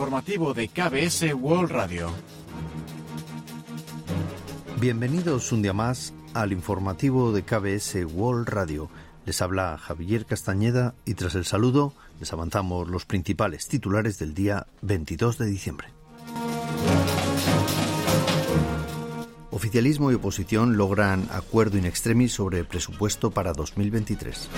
informativo 0.00 0.54
de 0.54 0.68
KBS 0.68 1.34
World 1.34 1.70
Radio. 1.72 2.10
Bienvenidos 4.80 5.52
un 5.52 5.60
día 5.60 5.74
más 5.74 6.14
al 6.32 6.52
informativo 6.52 7.32
de 7.32 7.42
KBS 7.42 8.06
World 8.10 8.48
Radio. 8.48 8.88
Les 9.26 9.42
habla 9.42 9.76
Javier 9.76 10.24
Castañeda 10.24 10.94
y 11.04 11.12
tras 11.12 11.34
el 11.34 11.44
saludo 11.44 11.92
les 12.18 12.32
avanzamos 12.32 12.88
los 12.88 13.04
principales 13.04 13.68
titulares 13.68 14.18
del 14.18 14.32
día 14.32 14.66
22 14.80 15.36
de 15.36 15.46
diciembre. 15.46 15.88
Oficialismo 19.50 20.10
y 20.12 20.14
oposición 20.14 20.78
logran 20.78 21.28
acuerdo 21.30 21.76
in 21.76 21.84
extremis 21.84 22.32
sobre 22.32 22.64
presupuesto 22.64 23.32
para 23.32 23.52
2023. 23.52 24.48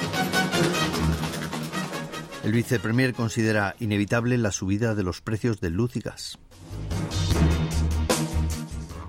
El 2.44 2.52
vicepremier 2.52 3.14
considera 3.14 3.76
inevitable 3.78 4.36
la 4.36 4.50
subida 4.50 4.96
de 4.96 5.04
los 5.04 5.20
precios 5.20 5.60
de 5.60 5.70
luz 5.70 5.96
y 5.96 6.00
gas. 6.00 6.38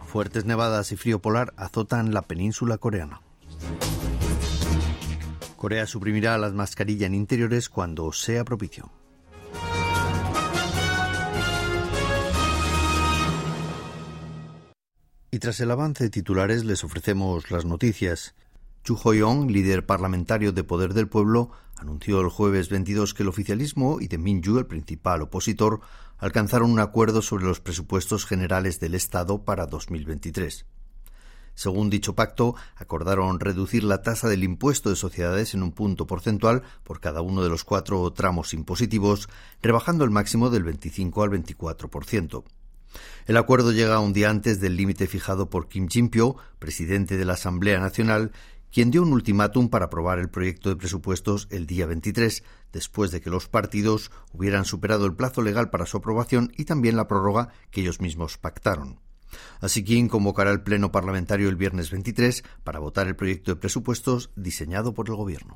Fuertes 0.06 0.46
nevadas 0.46 0.92
y 0.92 0.98
frío 0.98 1.20
polar 1.20 1.54
azotan 1.58 2.14
la 2.14 2.22
península 2.22 2.78
coreana. 2.78 3.22
Corea 5.58 5.88
suprimirá 5.88 6.38
las 6.38 6.54
mascarillas 6.54 7.08
en 7.08 7.16
interiores 7.16 7.70
cuando 7.70 8.12
sea 8.12 8.44
propicio. 8.44 8.92
Y 15.32 15.40
tras 15.40 15.60
el 15.60 15.72
avance 15.72 16.04
de 16.04 16.10
titulares 16.12 16.64
les 16.64 16.84
ofrecemos 16.84 17.50
las 17.50 17.66
noticias. 17.66 18.36
Chu 18.84 19.00
Hoyong, 19.02 19.50
líder 19.50 19.86
parlamentario 19.86 20.52
de 20.52 20.66
Poder 20.66 20.94
del 20.94 21.08
Pueblo, 21.08 21.52
anunció 21.78 22.20
el 22.20 22.28
jueves 22.28 22.68
22 22.68 23.14
que 23.14 23.24
el 23.24 23.30
oficialismo 23.30 24.02
y 24.02 24.10
de 24.10 24.18
Min-yu, 24.18 24.60
el 24.60 24.66
principal 24.66 25.22
opositor, 25.22 25.80
alcanzaron 26.18 26.70
un 26.70 26.80
acuerdo 26.82 27.22
sobre 27.22 27.46
los 27.46 27.62
presupuestos 27.62 28.26
generales 28.26 28.82
del 28.82 28.96
Estado 28.96 29.46
para 29.46 29.68
2023. 29.68 30.66
Según 31.56 31.90
dicho 31.90 32.14
pacto, 32.14 32.56
acordaron 32.76 33.40
reducir 33.40 33.86
la 33.86 34.02
tasa 34.02 34.28
del 34.28 34.44
impuesto 34.44 34.90
de 34.90 34.98
sociedades 34.98 35.54
en 35.54 35.64
un 35.64 35.72
punto 35.72 36.06
porcentual 36.06 36.64
por 36.84 37.00
cada 37.00 37.22
uno 37.22 37.42
de 37.42 37.50
los 37.50 37.64
cuatro 37.64 38.12
tramos 38.12 38.54
impositivos, 38.54 39.30
rebajando 39.62 40.04
el 40.04 40.10
máximo 40.10 40.50
del 40.50 40.64
25 40.64 41.24
al 41.24 41.30
24%. 41.30 42.44
El 43.26 43.38
acuerdo 43.38 43.72
llega 43.72 44.00
un 44.00 44.14
día 44.14 44.30
antes 44.30 44.60
del 44.60 44.76
límite 44.76 45.08
fijado 45.08 45.50
por 45.50 45.68
Kim 45.68 45.88
Jin-pyo, 45.88 46.36
presidente 46.60 47.18
de 47.18 47.26
la 47.26 47.34
Asamblea 47.34 47.80
Nacional, 47.80 48.32
quien 48.74 48.90
dio 48.90 49.04
un 49.04 49.14
ultimátum 49.14 49.70
para 49.70 49.86
aprobar 49.86 50.18
el 50.18 50.30
proyecto 50.30 50.70
de 50.70 50.76
presupuestos 50.76 51.48
el 51.52 51.68
día 51.68 51.86
23, 51.86 52.44
después 52.72 53.12
de 53.12 53.22
que 53.22 53.30
los 53.30 53.48
partidos 53.48 54.10
hubieran 54.34 54.66
superado 54.66 55.06
el 55.06 55.14
plazo 55.14 55.44
legal 55.44 55.70
para 55.70 55.86
su 55.86 55.98
aprobación 55.98 56.52
y 56.58 56.66
también 56.66 56.96
la 56.96 57.08
prórroga 57.08 57.50
que 57.70 57.82
ellos 57.82 58.02
mismos 58.02 58.40
pactaron. 58.40 59.00
Así 59.62 59.84
Kim 59.84 60.08
convocará 60.08 60.50
el 60.50 60.64
Pleno 60.64 60.92
Parlamentario 60.92 61.50
el 61.50 61.56
viernes 61.56 61.92
23 61.92 62.44
para 62.64 62.80
votar 62.80 63.08
el 63.08 63.16
proyecto 63.16 63.52
de 63.52 63.62
presupuestos 63.62 64.32
diseñado 64.36 64.96
por 64.96 65.08
el 65.08 65.16
Gobierno. 65.16 65.56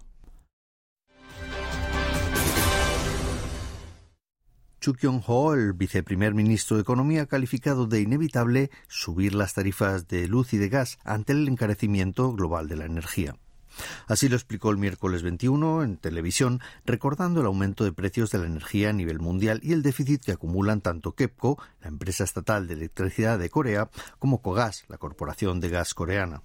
Chu 4.87 4.93
Kyung-ho, 4.93 5.53
el 5.53 5.73
viceprimer 5.73 6.33
ministro 6.33 6.77
de 6.77 6.81
Economía, 6.83 7.23
ha 7.23 7.25
calificado 7.25 7.87
de 7.87 7.99
inevitable 7.99 8.71
subir 8.87 9.35
las 9.35 9.53
tarifas 9.53 10.07
de 10.07 10.29
luz 10.29 10.53
y 10.53 10.57
de 10.57 10.69
gas 10.69 10.97
ante 11.03 11.33
el 11.33 11.45
encarecimiento 11.49 12.31
global 12.31 12.69
de 12.69 12.77
la 12.77 12.85
energía. 12.85 13.35
Así 14.07 14.29
lo 14.29 14.37
explicó 14.37 14.69
el 14.71 14.77
miércoles 14.77 15.23
21 15.23 15.83
en 15.83 15.97
televisión, 15.97 16.61
recordando 16.85 17.41
el 17.41 17.47
aumento 17.47 17.83
de 17.83 17.91
precios 17.91 18.31
de 18.31 18.37
la 18.37 18.45
energía 18.45 18.91
a 18.91 18.93
nivel 18.93 19.19
mundial 19.19 19.59
y 19.61 19.73
el 19.73 19.83
déficit 19.83 20.23
que 20.23 20.31
acumulan 20.31 20.79
tanto 20.79 21.15
KEPCO, 21.15 21.61
la 21.81 21.89
empresa 21.89 22.23
estatal 22.23 22.65
de 22.65 22.75
electricidad 22.75 23.37
de 23.37 23.49
Corea, 23.49 23.89
como 24.19 24.41
Kogas, 24.41 24.85
la 24.87 24.97
corporación 24.97 25.59
de 25.59 25.67
gas 25.67 25.93
coreana. 25.93 26.43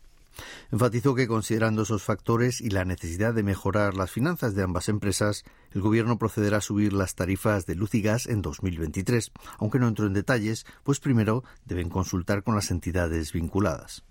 Enfatizó 0.70 1.14
que, 1.14 1.28
considerando 1.28 1.82
esos 1.82 2.02
factores 2.02 2.60
y 2.60 2.70
la 2.70 2.84
necesidad 2.84 3.34
de 3.34 3.42
mejorar 3.42 3.94
las 3.94 4.10
finanzas 4.10 4.54
de 4.54 4.62
ambas 4.62 4.88
empresas, 4.88 5.44
el 5.72 5.80
Gobierno 5.80 6.18
procederá 6.18 6.58
a 6.58 6.62
subir 6.62 6.92
las 6.92 7.14
tarifas 7.14 7.66
de 7.66 7.74
luz 7.74 7.94
y 7.94 8.02
gas 8.02 8.26
en 8.26 8.42
2023, 8.42 9.32
aunque 9.58 9.78
no 9.78 9.88
entró 9.88 10.06
en 10.06 10.14
detalles, 10.14 10.66
pues 10.82 11.00
primero 11.00 11.44
deben 11.64 11.88
consultar 11.88 12.42
con 12.42 12.54
las 12.54 12.70
entidades 12.70 13.32
vinculadas. 13.32 14.04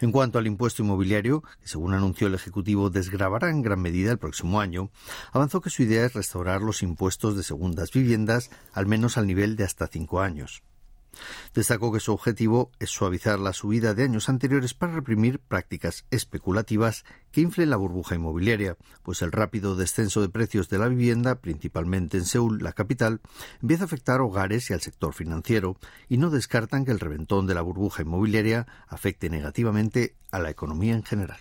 En 0.00 0.10
cuanto 0.10 0.38
al 0.38 0.46
impuesto 0.46 0.82
inmobiliario, 0.82 1.42
que 1.60 1.68
según 1.68 1.94
anunció 1.94 2.26
el 2.26 2.34
Ejecutivo 2.34 2.90
desgravará 2.90 3.50
en 3.50 3.62
gran 3.62 3.80
medida 3.80 4.10
el 4.10 4.18
próximo 4.18 4.60
año, 4.60 4.90
avanzó 5.32 5.60
que 5.60 5.70
su 5.70 5.82
idea 5.82 6.04
es 6.04 6.14
restaurar 6.14 6.62
los 6.62 6.82
impuestos 6.82 7.36
de 7.36 7.42
segundas 7.42 7.92
viviendas 7.92 8.50
al 8.72 8.86
menos 8.86 9.16
al 9.16 9.26
nivel 9.26 9.56
de 9.56 9.64
hasta 9.64 9.86
cinco 9.86 10.20
años. 10.20 10.62
Destacó 11.54 11.92
que 11.92 12.00
su 12.00 12.12
objetivo 12.12 12.70
es 12.78 12.90
suavizar 12.90 13.38
la 13.38 13.52
subida 13.52 13.94
de 13.94 14.04
años 14.04 14.28
anteriores 14.28 14.74
para 14.74 14.94
reprimir 14.94 15.38
prácticas 15.38 16.04
especulativas 16.10 17.04
que 17.30 17.40
inflen 17.40 17.70
la 17.70 17.76
burbuja 17.76 18.14
inmobiliaria, 18.14 18.76
pues 19.02 19.22
el 19.22 19.32
rápido 19.32 19.76
descenso 19.76 20.20
de 20.20 20.28
precios 20.28 20.68
de 20.68 20.78
la 20.78 20.88
vivienda, 20.88 21.36
principalmente 21.36 22.18
en 22.18 22.24
Seúl, 22.24 22.62
la 22.62 22.72
capital, 22.72 23.20
empieza 23.60 23.84
a 23.84 23.86
afectar 23.86 24.20
hogares 24.20 24.70
y 24.70 24.72
al 24.72 24.80
sector 24.80 25.14
financiero, 25.14 25.76
y 26.08 26.18
no 26.18 26.30
descartan 26.30 26.84
que 26.84 26.92
el 26.92 27.00
reventón 27.00 27.46
de 27.46 27.54
la 27.54 27.62
burbuja 27.62 28.02
inmobiliaria 28.02 28.66
afecte 28.88 29.30
negativamente 29.30 30.16
a 30.30 30.38
la 30.38 30.50
economía 30.50 30.94
en 30.94 31.04
general. 31.04 31.38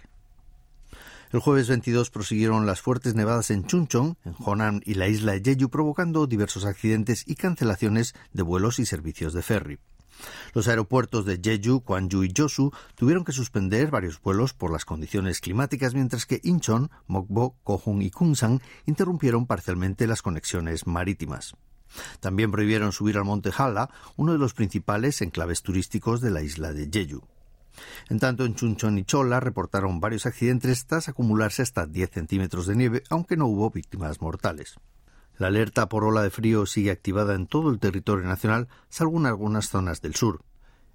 El 1.31 1.39
jueves 1.39 1.69
22 1.69 2.09
prosiguieron 2.09 2.65
las 2.65 2.81
fuertes 2.81 3.15
nevadas 3.15 3.51
en 3.51 3.65
Chuncheon, 3.65 4.17
en 4.25 4.35
Honan 4.39 4.81
y 4.85 4.95
la 4.95 5.07
isla 5.07 5.31
de 5.31 5.41
Jeju, 5.41 5.69
provocando 5.69 6.27
diversos 6.27 6.65
accidentes 6.65 7.23
y 7.25 7.35
cancelaciones 7.35 8.15
de 8.33 8.43
vuelos 8.43 8.79
y 8.79 8.85
servicios 8.85 9.31
de 9.31 9.41
ferry. 9.41 9.79
Los 10.53 10.67
aeropuertos 10.67 11.25
de 11.25 11.39
Jeju, 11.41 11.83
Gwangju 11.87 12.25
y 12.25 12.33
Josu 12.35 12.71
tuvieron 12.95 13.23
que 13.23 13.31
suspender 13.31 13.89
varios 13.89 14.21
vuelos 14.21 14.53
por 14.53 14.73
las 14.73 14.83
condiciones 14.83 15.39
climáticas, 15.39 15.93
mientras 15.93 16.25
que 16.25 16.41
Incheon, 16.43 16.91
Mokbo, 17.07 17.55
Kohun 17.63 18.01
y 18.01 18.11
Kungsan 18.11 18.61
interrumpieron 18.85 19.47
parcialmente 19.47 20.07
las 20.07 20.21
conexiones 20.21 20.85
marítimas. 20.85 21.55
También 22.19 22.51
prohibieron 22.51 22.91
subir 22.91 23.17
al 23.17 23.23
monte 23.23 23.51
Hala, 23.57 23.89
uno 24.17 24.33
de 24.33 24.37
los 24.37 24.53
principales 24.53 25.21
enclaves 25.21 25.61
turísticos 25.61 26.19
de 26.19 26.31
la 26.31 26.41
isla 26.41 26.73
de 26.73 26.89
Jeju. 26.91 27.21
En 28.09 28.19
tanto, 28.19 28.45
en 28.45 28.55
Chunchon 28.55 28.97
y 28.97 29.05
Chola 29.05 29.39
reportaron 29.39 29.99
varios 29.99 30.25
accidentes 30.25 30.85
tras 30.85 31.09
acumularse 31.09 31.61
hasta 31.61 31.85
10 31.85 32.09
centímetros 32.11 32.67
de 32.67 32.75
nieve, 32.75 33.03
aunque 33.09 33.37
no 33.37 33.47
hubo 33.47 33.69
víctimas 33.69 34.21
mortales. 34.21 34.75
La 35.37 35.47
alerta 35.47 35.89
por 35.89 36.03
ola 36.03 36.21
de 36.21 36.29
frío 36.29 36.65
sigue 36.65 36.91
activada 36.91 37.33
en 37.33 37.47
todo 37.47 37.71
el 37.71 37.79
territorio 37.79 38.27
nacional, 38.27 38.67
salvo 38.89 39.17
en 39.17 39.25
algunas 39.25 39.69
zonas 39.69 40.01
del 40.01 40.15
sur. 40.15 40.43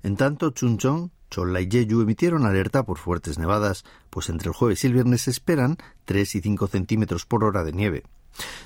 En 0.03 0.17
tanto, 0.17 0.51
Chunchon, 0.51 1.11
Chola 1.31 1.61
y 1.61 1.69
Jeju 1.71 2.03
emitieron 2.03 2.47
alerta 2.47 2.85
por 2.85 2.99
fuertes 2.99 3.39
nevadas, 3.39 3.85
pues 4.11 4.29
entre 4.29 4.49
el 4.49 4.55
jueves 4.55 4.85
y 4.85 4.87
el 4.87 4.93
viernes 4.93 5.27
esperan 5.27 5.79
3 6.05 6.37
y 6.37 6.41
5 6.41 6.69
centímetros 6.69 7.27
por 7.27 7.43
hora 7.43 7.65
de 7.65 7.73
nieve. 7.73 8.05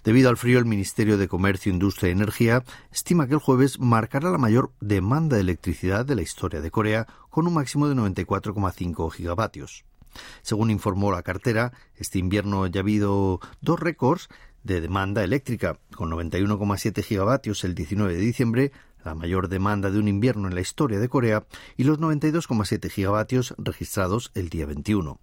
Debido 0.05 0.31
al 0.31 0.37
frío, 0.37 0.59
el 0.59 0.65
Ministerio 0.65 1.19
de 1.19 1.29
Comercio, 1.29 1.73
Industria 1.73 2.09
y 2.09 2.13
Energía 2.13 2.65
estima 2.91 3.27
que 3.27 3.35
el 3.35 3.41
jueves 3.41 3.79
marcará 3.79 4.31
la 4.31 4.39
mayor 4.39 4.73
demanda 4.81 5.37
de 5.37 5.43
electricidad 5.43 6.05
de 6.05 6.17
la 6.17 6.23
historia 6.23 6.61
de 6.61 6.71
Corea, 6.71 7.07
con 7.29 7.47
un 7.47 7.55
máximo 7.55 7.89
de 7.89 7.95
94,5 7.95 9.11
gigavatios. 9.13 9.85
Según 10.43 10.71
informó 10.71 11.13
la 11.13 11.23
cartera, 11.23 11.73
este 11.95 12.19
invierno 12.19 12.67
ya 12.67 12.81
ha 12.81 12.83
habido 12.83 13.41
dos 13.61 13.79
récords 13.79 14.29
de 14.63 14.81
demanda 14.81 15.25
eléctrica, 15.25 15.79
con 15.95 16.11
91,7 16.11 17.03
gigavatios 17.03 17.65
el 17.65 17.75
19 17.75 18.15
de 18.15 18.21
diciembre, 18.21 18.73
la 19.05 19.15
mayor 19.15 19.49
demanda 19.49 19.91
de 19.91 19.99
un 19.99 20.09
invierno 20.09 20.49
en 20.49 20.55
la 20.55 20.61
historia 20.61 20.99
de 20.99 21.09
Corea, 21.09 21.47
y 21.77 21.85
los 21.85 21.99
92,7 21.99 22.91
gigavatios 22.91 23.55
registrados 23.59 24.31
el 24.35 24.49
día 24.49 24.67
21. 24.67 25.19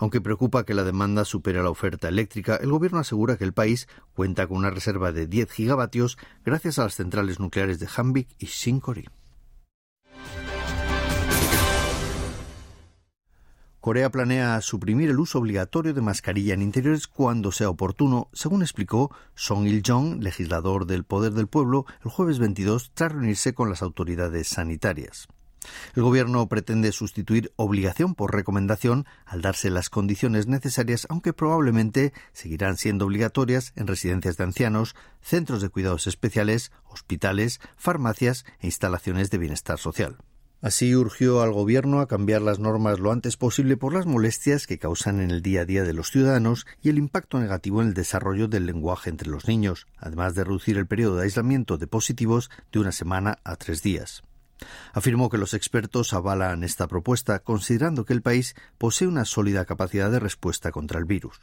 Aunque 0.00 0.22
preocupa 0.22 0.64
que 0.64 0.72
la 0.72 0.82
demanda 0.82 1.26
supere 1.26 1.62
la 1.62 1.68
oferta 1.68 2.08
eléctrica, 2.08 2.56
el 2.56 2.70
gobierno 2.70 3.00
asegura 3.00 3.36
que 3.36 3.44
el 3.44 3.52
país 3.52 3.86
cuenta 4.14 4.46
con 4.46 4.56
una 4.56 4.70
reserva 4.70 5.12
de 5.12 5.26
10 5.26 5.52
gigavatios 5.52 6.16
gracias 6.42 6.78
a 6.78 6.84
las 6.84 6.94
centrales 6.94 7.38
nucleares 7.38 7.78
de 7.80 7.86
Hanbik 7.94 8.28
y 8.38 8.46
Shinkori. 8.46 9.08
Corea 13.80 14.10
planea 14.10 14.62
suprimir 14.62 15.10
el 15.10 15.20
uso 15.20 15.38
obligatorio 15.38 15.92
de 15.92 16.00
mascarilla 16.00 16.54
en 16.54 16.62
interiores 16.62 17.06
cuando 17.06 17.52
sea 17.52 17.68
oportuno, 17.68 18.30
según 18.32 18.62
explicó 18.62 19.14
Song 19.34 19.66
Il-jong, 19.66 20.22
legislador 20.22 20.86
del 20.86 21.04
Poder 21.04 21.32
del 21.32 21.46
Pueblo, 21.46 21.84
el 22.02 22.10
jueves 22.10 22.38
22 22.38 22.92
tras 22.94 23.12
reunirse 23.12 23.52
con 23.52 23.68
las 23.68 23.82
autoridades 23.82 24.48
sanitarias. 24.48 25.28
El 25.94 26.02
Gobierno 26.02 26.48
pretende 26.48 26.92
sustituir 26.92 27.52
obligación 27.56 28.14
por 28.14 28.34
recomendación 28.34 29.06
al 29.26 29.42
darse 29.42 29.70
las 29.70 29.90
condiciones 29.90 30.46
necesarias, 30.46 31.06
aunque 31.10 31.32
probablemente 31.32 32.12
seguirán 32.32 32.76
siendo 32.76 33.06
obligatorias 33.06 33.72
en 33.76 33.86
residencias 33.86 34.36
de 34.36 34.44
ancianos, 34.44 34.94
centros 35.20 35.60
de 35.60 35.68
cuidados 35.68 36.06
especiales, 36.06 36.72
hospitales, 36.88 37.60
farmacias 37.76 38.44
e 38.60 38.66
instalaciones 38.66 39.30
de 39.30 39.38
bienestar 39.38 39.78
social. 39.78 40.18
Así 40.62 40.94
urgió 40.94 41.40
al 41.40 41.52
Gobierno 41.52 42.00
a 42.00 42.06
cambiar 42.06 42.42
las 42.42 42.58
normas 42.58 42.98
lo 42.98 43.12
antes 43.12 43.38
posible 43.38 43.78
por 43.78 43.94
las 43.94 44.04
molestias 44.04 44.66
que 44.66 44.78
causan 44.78 45.20
en 45.20 45.30
el 45.30 45.40
día 45.40 45.62
a 45.62 45.64
día 45.64 45.84
de 45.84 45.94
los 45.94 46.10
ciudadanos 46.10 46.66
y 46.82 46.90
el 46.90 46.98
impacto 46.98 47.40
negativo 47.40 47.80
en 47.80 47.88
el 47.88 47.94
desarrollo 47.94 48.46
del 48.46 48.66
lenguaje 48.66 49.08
entre 49.08 49.30
los 49.30 49.48
niños, 49.48 49.86
además 49.96 50.34
de 50.34 50.44
reducir 50.44 50.76
el 50.76 50.86
periodo 50.86 51.16
de 51.16 51.22
aislamiento 51.22 51.78
de 51.78 51.86
positivos 51.86 52.50
de 52.72 52.80
una 52.80 52.92
semana 52.92 53.38
a 53.42 53.56
tres 53.56 53.82
días. 53.82 54.22
Afirmó 54.92 55.28
que 55.30 55.38
los 55.38 55.54
expertos 55.54 56.12
avalan 56.12 56.64
esta 56.64 56.88
propuesta, 56.88 57.38
considerando 57.40 58.04
que 58.04 58.12
el 58.12 58.22
país 58.22 58.54
posee 58.78 59.08
una 59.08 59.24
sólida 59.24 59.64
capacidad 59.64 60.10
de 60.10 60.20
respuesta 60.20 60.70
contra 60.72 60.98
el 60.98 61.04
virus. 61.04 61.40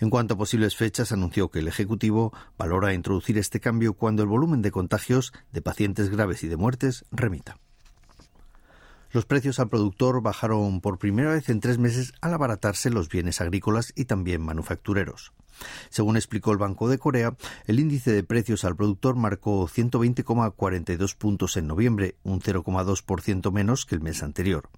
En 0.00 0.10
cuanto 0.10 0.34
a 0.34 0.38
posibles 0.38 0.76
fechas, 0.76 1.12
anunció 1.12 1.50
que 1.50 1.60
el 1.60 1.68
Ejecutivo 1.68 2.32
valora 2.58 2.94
introducir 2.94 3.38
este 3.38 3.60
cambio 3.60 3.94
cuando 3.94 4.22
el 4.22 4.28
volumen 4.28 4.62
de 4.62 4.70
contagios 4.70 5.32
de 5.52 5.62
pacientes 5.62 6.10
graves 6.10 6.42
y 6.42 6.48
de 6.48 6.56
muertes 6.56 7.04
remita. 7.10 7.58
Los 9.12 9.26
precios 9.26 9.60
al 9.60 9.68
productor 9.68 10.22
bajaron 10.22 10.80
por 10.80 10.98
primera 10.98 11.32
vez 11.32 11.50
en 11.50 11.60
tres 11.60 11.76
meses 11.76 12.14
al 12.22 12.32
abaratarse 12.32 12.88
los 12.88 13.10
bienes 13.10 13.42
agrícolas 13.42 13.92
y 13.94 14.06
también 14.06 14.40
manufactureros. 14.40 15.34
Según 15.90 16.16
explicó 16.16 16.50
el 16.50 16.56
Banco 16.56 16.88
de 16.88 16.96
Corea, 16.96 17.36
el 17.66 17.78
índice 17.78 18.10
de 18.10 18.22
precios 18.24 18.64
al 18.64 18.74
productor 18.74 19.16
marcó 19.16 19.68
120,42 19.68 21.14
puntos 21.14 21.58
en 21.58 21.66
noviembre, 21.66 22.16
un 22.22 22.40
0,2% 22.40 23.52
menos 23.52 23.84
que 23.84 23.96
el 23.96 24.00
mes 24.00 24.22
anterior. 24.22 24.70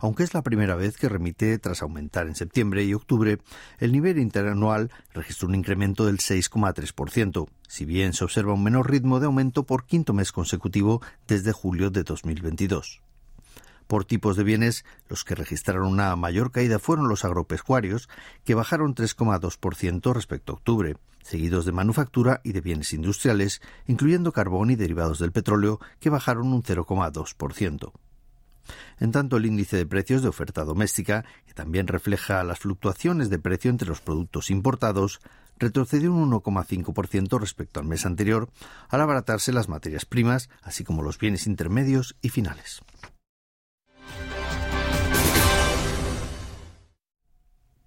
Aunque 0.00 0.24
es 0.24 0.34
la 0.34 0.42
primera 0.42 0.74
vez 0.74 0.98
que 0.98 1.08
remite 1.08 1.56
tras 1.60 1.82
aumentar 1.82 2.26
en 2.26 2.34
septiembre 2.34 2.82
y 2.82 2.94
octubre, 2.94 3.38
el 3.78 3.92
nivel 3.92 4.18
interanual 4.18 4.90
registró 5.14 5.46
un 5.46 5.54
incremento 5.54 6.04
del 6.04 6.18
6,3%, 6.18 7.48
si 7.68 7.84
bien 7.84 8.12
se 8.12 8.24
observa 8.24 8.54
un 8.54 8.64
menor 8.64 8.90
ritmo 8.90 9.20
de 9.20 9.26
aumento 9.26 9.62
por 9.62 9.86
quinto 9.86 10.12
mes 10.12 10.32
consecutivo 10.32 11.00
desde 11.28 11.52
julio 11.52 11.90
de 11.90 12.02
2022. 12.02 13.00
Por 13.92 14.06
tipos 14.06 14.38
de 14.38 14.42
bienes, 14.42 14.86
los 15.10 15.22
que 15.22 15.34
registraron 15.34 15.86
una 15.86 16.16
mayor 16.16 16.50
caída 16.50 16.78
fueron 16.78 17.10
los 17.10 17.26
agropecuarios, 17.26 18.08
que 18.42 18.54
bajaron 18.54 18.94
3,2% 18.94 20.14
respecto 20.14 20.52
a 20.52 20.54
octubre, 20.54 20.96
seguidos 21.20 21.66
de 21.66 21.72
manufactura 21.72 22.40
y 22.42 22.52
de 22.52 22.62
bienes 22.62 22.94
industriales, 22.94 23.60
incluyendo 23.86 24.32
carbón 24.32 24.70
y 24.70 24.76
derivados 24.76 25.18
del 25.18 25.30
petróleo, 25.30 25.78
que 26.00 26.08
bajaron 26.08 26.54
un 26.54 26.62
0,2%. 26.62 27.92
En 28.98 29.12
tanto, 29.12 29.36
el 29.36 29.44
índice 29.44 29.76
de 29.76 29.84
precios 29.84 30.22
de 30.22 30.28
oferta 30.28 30.64
doméstica, 30.64 31.26
que 31.46 31.52
también 31.52 31.86
refleja 31.86 32.42
las 32.44 32.60
fluctuaciones 32.60 33.28
de 33.28 33.40
precio 33.40 33.70
entre 33.70 33.88
los 33.88 34.00
productos 34.00 34.50
importados, 34.50 35.20
retrocedió 35.58 36.14
un 36.14 36.30
1,5% 36.30 37.38
respecto 37.38 37.78
al 37.78 37.84
mes 37.84 38.06
anterior, 38.06 38.48
al 38.88 39.02
abaratarse 39.02 39.52
las 39.52 39.68
materias 39.68 40.06
primas, 40.06 40.48
así 40.62 40.82
como 40.82 41.02
los 41.02 41.18
bienes 41.18 41.46
intermedios 41.46 42.16
y 42.22 42.30
finales. 42.30 42.80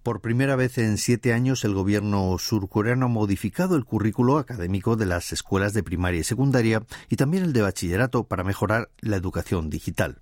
Por 0.06 0.20
primera 0.20 0.54
vez 0.54 0.78
en 0.78 0.98
siete 0.98 1.32
años, 1.32 1.64
el 1.64 1.74
gobierno 1.74 2.36
surcoreano 2.38 3.06
ha 3.06 3.08
modificado 3.08 3.74
el 3.74 3.84
currículo 3.84 4.38
académico 4.38 4.94
de 4.94 5.04
las 5.04 5.32
escuelas 5.32 5.74
de 5.74 5.82
primaria 5.82 6.20
y 6.20 6.22
secundaria 6.22 6.86
y 7.08 7.16
también 7.16 7.42
el 7.42 7.52
de 7.52 7.62
bachillerato 7.62 8.22
para 8.22 8.44
mejorar 8.44 8.88
la 9.00 9.16
educación 9.16 9.68
digital. 9.68 10.20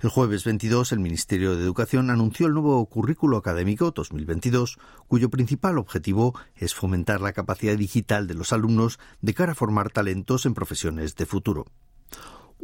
El 0.00 0.10
jueves 0.10 0.42
22, 0.42 0.90
el 0.90 0.98
Ministerio 0.98 1.54
de 1.54 1.62
Educación 1.62 2.10
anunció 2.10 2.48
el 2.48 2.54
nuevo 2.54 2.84
currículo 2.86 3.36
académico 3.36 3.92
2022, 3.92 4.80
cuyo 5.06 5.30
principal 5.30 5.78
objetivo 5.78 6.36
es 6.56 6.74
fomentar 6.74 7.20
la 7.20 7.32
capacidad 7.32 7.76
digital 7.76 8.26
de 8.26 8.34
los 8.34 8.52
alumnos 8.52 8.98
de 9.20 9.34
cara 9.34 9.52
a 9.52 9.54
formar 9.54 9.90
talentos 9.90 10.46
en 10.46 10.54
profesiones 10.54 11.14
de 11.14 11.26
futuro. 11.26 11.66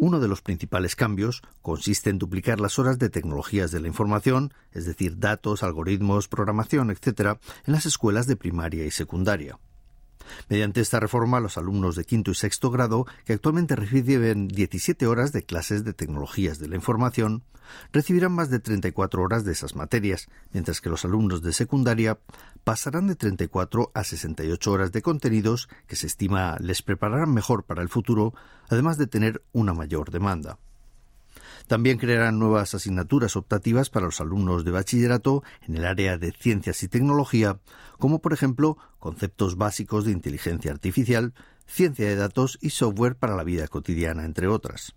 Uno 0.01 0.21
de 0.21 0.29
los 0.29 0.43
principales 0.43 0.95
cambios 0.95 1.43
consiste 1.61 2.09
en 2.09 2.19
duplicar 2.19 2.61
las 2.61 2.79
horas 2.79 3.01
de 3.01 3.11
tecnologías 3.11 3.73
de 3.73 3.81
la 3.81 3.89
información, 3.89 4.55
es 4.71 4.87
decir, 4.87 5.19
datos, 5.19 5.65
algoritmos, 5.65 6.29
programación, 6.29 6.93
etc., 6.93 7.41
en 7.67 7.73
las 7.73 7.85
escuelas 7.85 8.29
de 8.29 8.37
primaria 8.37 8.87
y 8.87 8.93
secundaria. 8.93 9.59
Mediante 10.49 10.81
esta 10.81 11.01
reforma, 11.01 11.41
los 11.41 11.59
alumnos 11.59 11.97
de 11.97 12.05
quinto 12.05 12.31
y 12.31 12.35
sexto 12.35 12.71
grado, 12.71 13.07
que 13.25 13.33
actualmente 13.33 13.77
reciben 13.77 14.49
17 14.49 15.07
horas 15.07 15.33
de 15.33 15.45
clases 15.45 15.85
de 15.85 15.93
tecnologías 15.93 16.59
de 16.59 16.69
la 16.69 16.77
información, 16.77 17.45
recibirán 17.93 18.33
más 18.33 18.51
de 18.51 18.61
34 18.61 19.23
horas 19.23 19.45
de 19.45 19.53
esas 19.53 19.75
materias, 19.75 20.29
mientras 20.53 20.81
que 20.81 20.91
los 20.91 21.05
alumnos 21.05 21.43
de 21.43 21.53
secundaria 21.53 22.19
pasarán 22.65 23.07
de 23.07 23.17
34 23.17 23.91
a 23.95 24.05
68 24.05 24.73
horas 24.73 24.93
de 24.93 25.03
contenidos 25.03 25.69
que 25.87 25.97
se 25.97 26.07
estima 26.07 26.57
les 26.61 26.83
prepararán 26.83 27.33
mejor 27.33 27.65
para 27.65 27.83
el 27.83 27.89
futuro, 27.89 28.35
además 28.69 28.99
de 28.99 29.07
tener 29.07 29.43
una 29.53 29.75
mayor 29.75 30.11
demanda. 30.11 30.59
También 31.69 31.99
crearán 31.99 32.39
nuevas 32.39 32.75
asignaturas 32.75 33.37
optativas 33.37 33.91
para 33.91 34.07
los 34.07 34.23
alumnos 34.23 34.65
de 34.65 34.71
bachillerato 34.71 35.43
en 35.67 35.77
el 35.77 35.85
área 35.85 36.17
de 36.17 36.33
ciencias 36.33 36.83
y 36.83 36.89
tecnología, 36.89 37.59
como 37.99 38.21
por 38.21 38.33
ejemplo 38.33 38.79
conceptos 38.99 39.57
básicos 39.57 40.07
de 40.07 40.13
inteligencia 40.13 40.73
artificial, 40.73 41.35
ciencia 41.67 42.07
de 42.07 42.17
datos 42.17 42.59
y 42.63 42.71
software 42.71 43.17
para 43.17 43.37
la 43.37 43.45
vida 43.45 43.69
cotidiana, 43.69 44.25
entre 44.25 44.49
otras. 44.49 44.95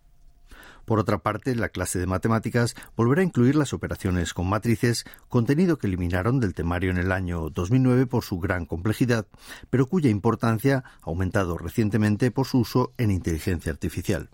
Por 0.85 0.97
otra 0.97 1.17
parte, 1.17 1.55
la 1.55 1.67
clase 1.67 1.99
de 1.99 2.07
matemáticas 2.07 2.75
volverá 2.95 3.21
a 3.21 3.25
incluir 3.25 3.55
las 3.55 3.73
operaciones 3.73 4.33
con 4.33 4.47
matrices, 4.47 5.03
contenido 5.27 5.77
que 5.77 5.87
eliminaron 5.87 6.39
del 6.39 6.53
temario 6.53 6.89
en 6.89 6.97
el 6.97 7.11
año 7.11 7.49
2009 7.49 8.07
por 8.07 8.23
su 8.23 8.39
gran 8.39 8.65
complejidad, 8.65 9.27
pero 9.69 9.87
cuya 9.87 10.09
importancia 10.09 10.85
ha 11.01 11.05
aumentado 11.09 11.57
recientemente 11.57 12.31
por 12.31 12.47
su 12.47 12.59
uso 12.59 12.93
en 12.97 13.11
inteligencia 13.11 13.73
artificial. 13.73 14.29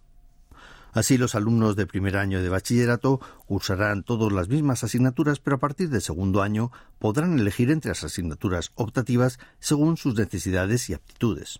Así, 0.94 1.18
los 1.18 1.36
alumnos 1.36 1.76
de 1.76 1.86
primer 1.86 2.18
año 2.18 2.42
de 2.42 2.50
bachillerato 2.50 3.20
cursarán 3.46 4.04
todas 4.04 4.32
las 4.32 4.50
mismas 4.50 4.84
asignaturas, 4.84 5.40
pero 5.40 5.58
a 5.58 5.60
partir 5.60 5.90
del 5.90 6.02
segundo 6.02 6.42
año 6.42 6.72
podrán 7.00 7.40
elegir 7.40 7.72
entre 7.72 7.90
las 7.90 8.04
asignaturas 8.04 8.72
optativas 8.76 9.40
según 9.60 9.98
sus 9.98 10.16
necesidades 10.16 10.90
y 10.90 10.94
aptitudes. 10.94 11.60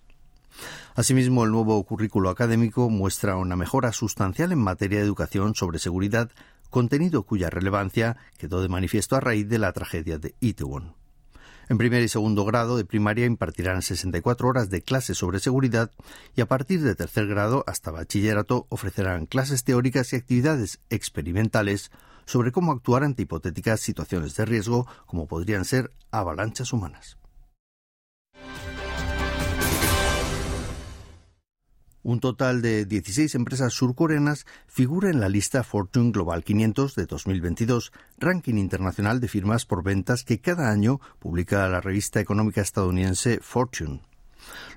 Asimismo, 0.96 1.44
el 1.44 1.52
nuevo 1.52 1.84
currículo 1.84 2.30
académico 2.30 2.90
muestra 2.90 3.38
una 3.38 3.56
mejora 3.56 3.92
sustancial 3.94 4.52
en 4.52 4.60
materia 4.60 5.00
de 5.00 5.06
educación 5.06 5.54
sobre 5.54 5.80
seguridad, 5.80 6.32
contenido 6.70 7.24
cuya 7.24 7.50
relevancia 7.50 8.18
quedó 8.38 8.62
de 8.62 8.70
manifiesto 8.70 9.16
a 9.16 9.20
raíz 9.20 9.48
de 9.48 9.60
la 9.60 9.72
tragedia 9.74 10.18
de 10.18 10.36
Itaewon. 10.40 10.97
En 11.70 11.78
primer 11.78 12.02
y 12.02 12.08
segundo 12.08 12.46
grado 12.46 12.78
de 12.78 12.86
primaria 12.86 13.26
impartirán 13.26 13.82
64 13.82 14.48
horas 14.48 14.70
de 14.70 14.82
clases 14.82 15.18
sobre 15.18 15.40
seguridad 15.40 15.92
y 16.34 16.40
a 16.40 16.46
partir 16.46 16.82
de 16.82 16.96
tercer 16.96 17.28
grado 17.28 17.66
hasta 17.68 17.92
bachillerato 17.92 18.68
ofrecerán 18.70 19.26
clases 19.26 19.66
teóricas 19.66 20.14
y 20.14 20.16
actividades 20.16 20.80
experimentales 20.90 21.92
sobre 22.26 22.54
cómo 22.54 22.72
actuar 22.72 23.04
ante 23.04 23.24
hipotéticas 23.24 23.82
situaciones 23.82 24.36
de 24.38 24.46
riesgo 24.46 24.88
como 25.06 25.28
podrían 25.28 25.66
ser 25.66 25.92
avalanchas 26.10 26.72
humanas. 26.72 27.18
Un 32.08 32.22
total 32.22 32.62
de 32.62 32.86
16 32.86 33.36
empresas 33.36 33.74
surcoreanas 33.74 34.46
figura 34.66 35.10
en 35.10 35.20
la 35.20 35.28
lista 35.28 35.62
Fortune 35.66 36.12
Global 36.12 36.42
500 36.46 36.96
de 36.96 37.06
2022, 37.06 37.92
ranking 38.18 38.56
internacional 38.56 39.20
de 39.20 39.28
firmas 39.28 39.66
por 39.66 39.84
ventas 39.84 40.24
que 40.24 40.40
cada 40.40 40.72
año 40.72 41.02
publica 41.20 41.68
la 41.68 41.82
revista 41.82 42.22
económica 42.22 42.62
estadounidense 42.62 43.40
Fortune. 43.42 44.00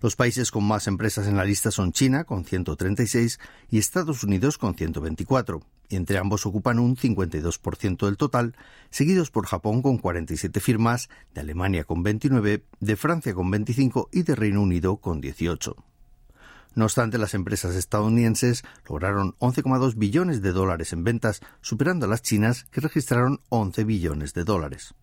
Los 0.02 0.16
países 0.16 0.50
con 0.50 0.64
más 0.64 0.88
empresas 0.88 1.28
en 1.28 1.36
la 1.36 1.44
lista 1.44 1.70
son 1.70 1.92
China, 1.92 2.24
con 2.24 2.44
136, 2.44 3.38
y 3.70 3.78
Estados 3.78 4.24
Unidos, 4.24 4.58
con 4.58 4.74
124, 4.74 5.62
y 5.88 5.94
entre 5.94 6.18
ambos 6.18 6.46
ocupan 6.46 6.80
un 6.80 6.96
52% 6.96 8.06
del 8.06 8.16
total, 8.16 8.56
seguidos 8.90 9.30
por 9.30 9.46
Japón 9.46 9.82
con 9.82 9.98
47 9.98 10.58
firmas, 10.58 11.08
de 11.32 11.42
Alemania 11.42 11.84
con 11.84 12.02
29, 12.02 12.64
de 12.80 12.96
Francia 12.96 13.34
con 13.34 13.52
25 13.52 14.08
y 14.10 14.24
de 14.24 14.34
Reino 14.34 14.62
Unido 14.62 14.96
con 14.96 15.20
18. 15.20 15.76
No 16.74 16.84
obstante, 16.84 17.18
las 17.18 17.34
empresas 17.34 17.74
estadounidenses 17.74 18.62
lograron 18.88 19.34
11,2 19.38 19.96
billones 19.96 20.40
de 20.40 20.52
dólares 20.52 20.92
en 20.92 21.04
ventas, 21.04 21.40
superando 21.60 22.06
a 22.06 22.08
las 22.08 22.22
chinas, 22.22 22.64
que 22.70 22.80
registraron 22.80 23.40
11 23.48 23.84
billones 23.84 24.34
de 24.34 24.44
dólares. 24.44 24.94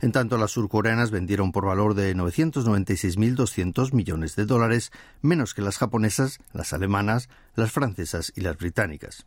En 0.00 0.12
tanto, 0.12 0.38
las 0.38 0.52
surcoreanas 0.52 1.10
vendieron 1.10 1.52
por 1.52 1.66
valor 1.66 1.94
de 1.94 2.14
996.200 2.14 3.92
millones 3.92 4.36
de 4.36 4.46
dólares, 4.46 4.92
menos 5.20 5.54
que 5.54 5.62
las 5.62 5.78
japonesas, 5.78 6.38
las 6.52 6.72
alemanas, 6.72 7.28
las 7.54 7.72
francesas 7.72 8.32
y 8.34 8.42
las 8.42 8.56
británicas. 8.56 9.26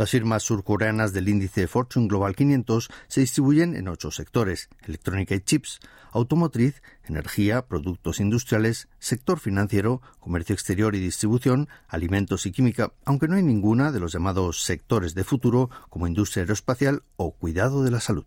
Las 0.00 0.12
firmas 0.12 0.44
surcoreanas 0.44 1.12
del 1.12 1.28
índice 1.28 1.68
Fortune 1.68 2.08
Global 2.08 2.34
500 2.34 2.88
se 3.06 3.20
distribuyen 3.20 3.76
en 3.76 3.86
ocho 3.86 4.10
sectores: 4.10 4.70
electrónica 4.80 5.34
y 5.34 5.40
chips, 5.40 5.78
automotriz, 6.10 6.82
energía, 7.04 7.66
productos 7.66 8.18
industriales, 8.18 8.88
sector 8.98 9.38
financiero, 9.38 10.00
comercio 10.18 10.54
exterior 10.54 10.94
y 10.94 11.00
distribución, 11.00 11.68
alimentos 11.86 12.46
y 12.46 12.50
química, 12.50 12.94
aunque 13.04 13.28
no 13.28 13.36
hay 13.36 13.42
ninguna 13.42 13.92
de 13.92 14.00
los 14.00 14.14
llamados 14.14 14.62
sectores 14.62 15.14
de 15.14 15.22
futuro 15.22 15.68
como 15.90 16.06
industria 16.06 16.44
aeroespacial 16.44 17.02
o 17.16 17.32
cuidado 17.32 17.82
de 17.82 17.90
la 17.90 18.00
salud. 18.00 18.24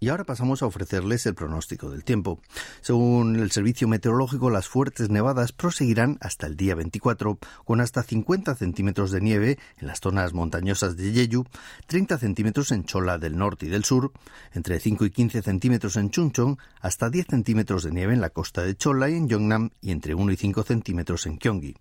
Y 0.00 0.10
ahora 0.10 0.24
pasamos 0.24 0.62
a 0.62 0.66
ofrecerles 0.66 1.26
el 1.26 1.34
pronóstico 1.34 1.90
del 1.90 2.04
tiempo. 2.04 2.40
Según 2.82 3.36
el 3.36 3.50
servicio 3.50 3.88
meteorológico, 3.88 4.48
las 4.48 4.68
fuertes 4.68 5.10
nevadas 5.10 5.52
proseguirán 5.52 6.18
hasta 6.20 6.46
el 6.46 6.56
día 6.56 6.76
24, 6.76 7.38
con 7.64 7.80
hasta 7.80 8.04
50 8.04 8.54
centímetros 8.54 9.10
de 9.10 9.20
nieve 9.20 9.58
en 9.78 9.88
las 9.88 10.00
zonas 10.00 10.34
montañosas 10.34 10.96
de 10.96 11.12
Jeju, 11.12 11.46
30 11.86 12.18
centímetros 12.18 12.70
en 12.70 12.84
Chola 12.84 13.18
del 13.18 13.36
norte 13.36 13.66
y 13.66 13.70
del 13.70 13.84
sur, 13.84 14.12
entre 14.52 14.78
5 14.78 15.04
y 15.04 15.10
15 15.10 15.42
centímetros 15.42 15.96
en 15.96 16.10
Chuncheon, 16.10 16.58
hasta 16.80 17.10
10 17.10 17.26
centímetros 17.26 17.82
de 17.82 17.90
nieve 17.90 18.14
en 18.14 18.20
la 18.20 18.30
costa 18.30 18.62
de 18.62 18.76
Chola 18.76 19.10
y 19.10 19.14
en 19.14 19.28
Yongnam, 19.28 19.70
y 19.80 19.90
entre 19.90 20.14
1 20.14 20.30
y 20.30 20.36
5 20.36 20.62
centímetros 20.62 21.26
en 21.26 21.38
Gyeonggi. 21.38 21.74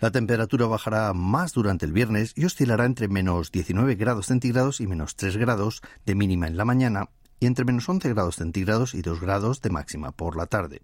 La 0.00 0.12
temperatura 0.12 0.66
bajará 0.66 1.12
más 1.12 1.52
durante 1.52 1.84
el 1.84 1.92
viernes 1.92 2.32
y 2.36 2.44
oscilará 2.44 2.84
entre 2.84 3.08
menos 3.08 3.50
19 3.50 3.96
grados 3.96 4.26
centígrados 4.26 4.80
y 4.80 4.86
menos 4.86 5.16
3 5.16 5.36
grados 5.36 5.82
de 6.06 6.14
mínima 6.14 6.46
en 6.46 6.56
la 6.56 6.64
mañana 6.64 7.08
y 7.40 7.46
entre 7.46 7.64
menos 7.64 7.88
11 7.88 8.08
grados 8.10 8.36
centígrados 8.36 8.94
y 8.94 9.02
2 9.02 9.20
grados 9.20 9.62
de 9.62 9.70
máxima 9.70 10.12
por 10.12 10.36
la 10.36 10.46
tarde. 10.46 10.80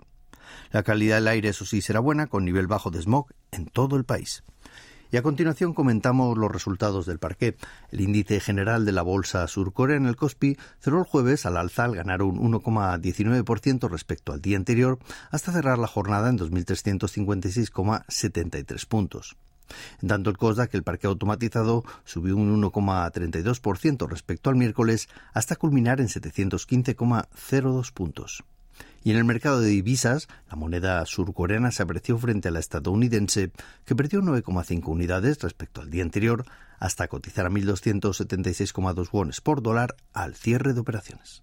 La 0.70 0.82
calidad 0.82 1.16
del 1.16 1.28
aire, 1.28 1.50
eso 1.50 1.64
sí, 1.64 1.80
será 1.80 2.00
buena, 2.00 2.26
con 2.26 2.44
nivel 2.44 2.66
bajo 2.66 2.90
de 2.90 3.00
smog 3.00 3.26
en 3.50 3.66
todo 3.66 3.96
el 3.96 4.04
país. 4.04 4.42
Y 5.14 5.16
a 5.16 5.22
continuación 5.22 5.72
comentamos 5.74 6.36
los 6.36 6.50
resultados 6.50 7.06
del 7.06 7.20
parqué. 7.20 7.56
El 7.90 8.00
índice 8.00 8.40
general 8.40 8.84
de 8.84 8.90
la 8.90 9.02
bolsa 9.02 9.46
surcoreana, 9.46 10.08
el 10.08 10.16
Kospi, 10.16 10.56
cerró 10.80 10.98
el 10.98 11.04
jueves 11.04 11.46
al 11.46 11.56
alza 11.56 11.84
al 11.84 11.94
ganar 11.94 12.22
un 12.22 12.52
1,19% 12.52 13.88
respecto 13.88 14.32
al 14.32 14.40
día 14.40 14.56
anterior, 14.56 14.98
hasta 15.30 15.52
cerrar 15.52 15.78
la 15.78 15.86
jornada 15.86 16.30
en 16.30 16.38
2.356,73 16.38 18.88
puntos. 18.88 19.36
En 20.02 20.08
tanto, 20.08 20.30
el 20.30 20.36
que 20.68 20.76
el 20.76 20.82
parque 20.82 21.06
automatizado, 21.06 21.84
subió 22.04 22.36
un 22.36 22.62
1,32% 22.62 24.08
respecto 24.08 24.50
al 24.50 24.56
miércoles 24.56 25.08
hasta 25.32 25.56
culminar 25.56 26.00
en 26.00 26.08
715,02 26.08 27.92
puntos. 27.92 28.44
Y 29.02 29.10
en 29.10 29.18
el 29.18 29.24
mercado 29.24 29.60
de 29.60 29.68
divisas, 29.68 30.28
la 30.48 30.56
moneda 30.56 31.04
surcoreana 31.04 31.70
se 31.70 31.82
apreció 31.82 32.16
frente 32.18 32.48
a 32.48 32.50
la 32.50 32.60
estadounidense, 32.60 33.52
que 33.84 33.94
perdió 33.94 34.20
9,5 34.22 34.88
unidades 34.88 35.40
respecto 35.42 35.82
al 35.82 35.90
día 35.90 36.02
anterior, 36.02 36.44
hasta 36.78 37.08
cotizar 37.08 37.46
a 37.46 37.50
1.276,2 37.50 39.08
wones 39.12 39.40
por 39.40 39.62
dólar 39.62 39.96
al 40.12 40.34
cierre 40.34 40.72
de 40.72 40.80
operaciones. 40.80 41.42